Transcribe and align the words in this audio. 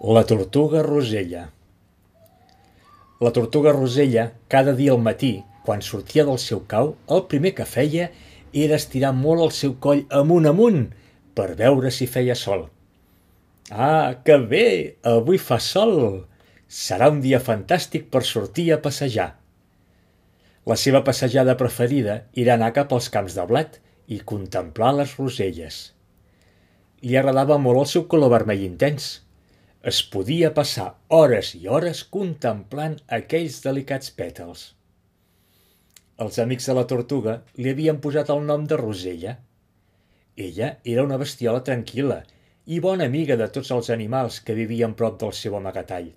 La 0.00 0.22
tortuga 0.22 0.80
Rosella 0.80 1.48
La 3.18 3.32
tortuga 3.32 3.72
Rosella, 3.72 4.34
cada 4.46 4.72
dia 4.72 4.92
al 4.92 5.00
matí, 5.02 5.42
quan 5.66 5.82
sortia 5.82 6.22
del 6.28 6.38
seu 6.38 6.60
cau, 6.70 6.92
el 7.10 7.24
primer 7.26 7.50
que 7.58 7.66
feia 7.66 8.06
era 8.52 8.78
estirar 8.78 9.10
molt 9.10 9.42
el 9.48 9.50
seu 9.56 9.74
coll 9.82 10.04
amunt 10.20 10.46
amunt 10.52 10.78
per 11.34 11.48
veure 11.58 11.90
si 11.90 12.06
feia 12.06 12.38
sol. 12.38 12.68
Ah, 13.74 14.22
que 14.22 14.38
bé! 14.38 14.64
Avui 15.02 15.42
fa 15.42 15.58
sol! 15.58 16.22
Serà 16.70 17.10
un 17.10 17.18
dia 17.18 17.42
fantàstic 17.42 18.06
per 18.06 18.22
sortir 18.22 18.70
a 18.70 18.82
passejar. 18.88 19.32
La 20.62 20.78
seva 20.78 21.02
passejada 21.02 21.58
preferida 21.58 22.20
era 22.38 22.54
anar 22.54 22.70
cap 22.78 22.94
als 22.94 23.10
camps 23.10 23.34
de 23.34 23.50
blat 23.50 23.82
i 24.06 24.22
contemplar 24.22 24.94
les 24.94 25.18
roselles. 25.18 25.88
Li 27.02 27.18
agradava 27.18 27.58
molt 27.58 27.88
el 27.88 27.96
seu 27.98 28.12
color 28.14 28.38
vermell 28.38 28.70
intens– 28.74 29.16
es 29.82 30.00
podia 30.02 30.50
passar 30.54 30.88
hores 31.08 31.52
i 31.54 31.68
hores 31.70 32.02
contemplant 32.14 32.96
aquells 33.18 33.60
delicats 33.62 34.10
pètals. 34.10 34.72
Els 36.18 36.38
amics 36.42 36.66
de 36.66 36.74
la 36.74 36.86
tortuga 36.90 37.36
li 37.56 37.70
havien 37.70 38.00
posat 38.02 38.32
el 38.34 38.42
nom 38.46 38.66
de 38.66 38.76
Rosella. 38.80 39.36
Ella 40.36 40.72
era 40.82 41.04
una 41.06 41.18
bestiola 41.22 41.62
tranquil·la 41.62 42.24
i 42.66 42.80
bona 42.82 43.06
amiga 43.06 43.36
de 43.38 43.46
tots 43.54 43.70
els 43.70 43.90
animals 43.94 44.40
que 44.40 44.58
vivien 44.58 44.96
prop 44.98 45.20
del 45.20 45.32
seu 45.32 45.54
amagatall. 45.56 46.10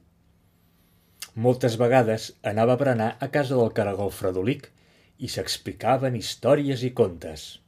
Moltes 1.35 1.77
vegades 1.79 2.31
anava 2.41 2.73
a 2.73 2.81
berenar 2.81 3.11
a 3.19 3.29
casa 3.31 3.55
del 3.55 3.71
caragol 3.77 4.09
Fredolic 4.11 4.71
i 5.21 5.29
s'explicaven 5.29 6.17
històries 6.17 6.81
i 6.83 6.91
contes. 6.97 7.61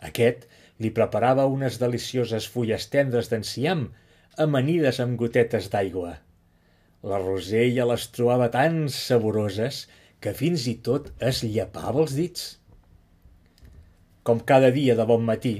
Aquest 0.00 0.48
li 0.82 0.90
preparava 0.90 1.44
unes 1.46 1.76
delicioses 1.78 2.48
fulles 2.48 2.88
tendres 2.90 3.28
d'enciam 3.30 3.90
amanides 4.40 5.00
amb 5.02 5.18
gotetes 5.20 5.68
d'aigua. 5.72 6.14
La 7.04 7.18
Rosella 7.20 7.84
les 7.90 8.06
trobava 8.14 8.48
tan 8.54 8.86
saboroses 8.88 9.86
que 10.22 10.32
fins 10.38 10.64
i 10.70 10.76
tot 10.86 11.10
es 11.18 11.42
llepava 11.42 12.00
els 12.04 12.14
dits. 12.16 12.46
Com 14.22 14.40
cada 14.40 14.70
dia 14.70 14.94
de 14.96 15.04
bon 15.04 15.26
matí, 15.26 15.56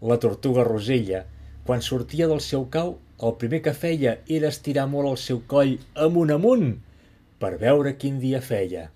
la 0.00 0.16
tortuga 0.18 0.64
Rosella, 0.64 1.24
quan 1.68 1.84
sortia 1.84 2.26
del 2.26 2.40
seu 2.40 2.64
cau, 2.72 2.96
el 3.20 3.36
primer 3.36 3.60
que 3.62 3.76
feia 3.76 4.16
era 4.26 4.48
estirar 4.48 4.86
molt 4.88 5.12
el 5.12 5.18
seu 5.20 5.42
coll 5.46 5.76
amunt 6.08 6.32
amunt 6.32 6.70
per 7.38 7.54
veure 7.60 7.94
quin 8.00 8.18
dia 8.18 8.40
feia. 8.40 8.88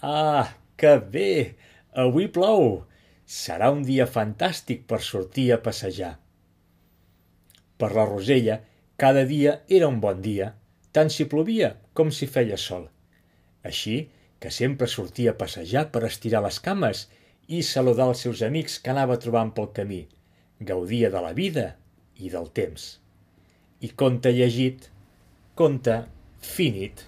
Ah, 0.00 0.54
que 0.78 0.96
bé! 0.98 1.56
Avui 1.94 2.28
plou! 2.28 2.84
Serà 3.26 3.70
un 3.74 3.82
dia 3.82 4.06
fantàstic 4.06 4.86
per 4.86 5.00
sortir 5.02 5.50
a 5.54 5.62
passejar. 5.62 6.14
Per 7.78 7.90
la 7.94 8.06
Rosella, 8.08 8.60
cada 8.96 9.24
dia 9.26 9.60
era 9.68 9.88
un 9.90 10.00
bon 10.00 10.20
dia, 10.22 10.52
tant 10.94 11.10
si 11.10 11.26
plovia 11.30 11.74
com 11.98 12.12
si 12.14 12.28
feia 12.30 12.58
sol. 12.60 12.86
Així 13.66 13.96
que 14.40 14.52
sempre 14.54 14.86
sortia 14.90 15.32
a 15.32 15.38
passejar 15.40 15.88
per 15.92 16.04
estirar 16.06 16.42
les 16.44 16.60
cames 16.62 17.06
i 17.48 17.62
saludar 17.66 18.10
els 18.12 18.22
seus 18.26 18.42
amics 18.46 18.78
que 18.82 18.92
anava 18.92 19.18
trobant 19.20 19.50
pel 19.56 19.70
camí. 19.78 20.02
Gaudia 20.60 21.10
de 21.10 21.22
la 21.24 21.32
vida 21.36 21.66
i 22.20 22.30
del 22.32 22.50
temps. 22.58 22.84
I 23.80 23.90
conte 24.02 24.30
llegit, 24.32 24.90
conte 25.58 25.98
finit. 26.40 27.02